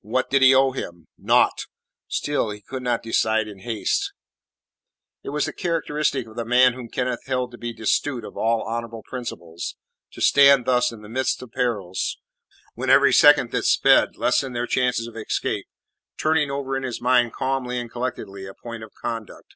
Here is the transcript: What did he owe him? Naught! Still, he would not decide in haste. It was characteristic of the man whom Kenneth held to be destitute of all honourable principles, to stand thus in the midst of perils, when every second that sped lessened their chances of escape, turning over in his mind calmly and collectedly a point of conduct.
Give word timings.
What 0.00 0.28
did 0.28 0.42
he 0.42 0.52
owe 0.52 0.72
him? 0.72 1.06
Naught! 1.16 1.66
Still, 2.08 2.50
he 2.50 2.64
would 2.68 2.82
not 2.82 3.00
decide 3.00 3.46
in 3.46 3.60
haste. 3.60 4.12
It 5.22 5.28
was 5.28 5.48
characteristic 5.56 6.26
of 6.26 6.34
the 6.34 6.44
man 6.44 6.72
whom 6.72 6.88
Kenneth 6.88 7.22
held 7.26 7.52
to 7.52 7.58
be 7.58 7.72
destitute 7.72 8.24
of 8.24 8.36
all 8.36 8.64
honourable 8.64 9.04
principles, 9.06 9.76
to 10.14 10.20
stand 10.20 10.64
thus 10.64 10.90
in 10.90 11.02
the 11.02 11.08
midst 11.08 11.40
of 11.42 11.52
perils, 11.52 12.18
when 12.74 12.90
every 12.90 13.12
second 13.12 13.52
that 13.52 13.66
sped 13.66 14.16
lessened 14.16 14.56
their 14.56 14.66
chances 14.66 15.06
of 15.06 15.16
escape, 15.16 15.68
turning 16.18 16.50
over 16.50 16.76
in 16.76 16.82
his 16.82 17.00
mind 17.00 17.32
calmly 17.32 17.78
and 17.78 17.92
collectedly 17.92 18.46
a 18.46 18.54
point 18.54 18.82
of 18.82 18.92
conduct. 19.00 19.54